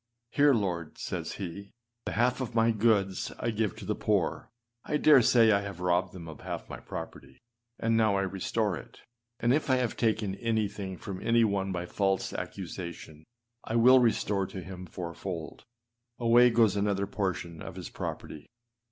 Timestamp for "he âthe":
1.33-2.13